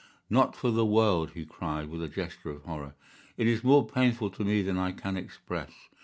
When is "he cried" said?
1.35-1.89